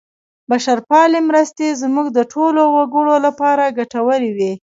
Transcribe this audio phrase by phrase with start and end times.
[0.49, 4.51] بشرپالې مرستې زموږ د ټولو وګړو لپاره ګټورې وې.